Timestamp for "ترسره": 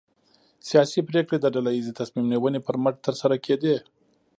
3.05-3.35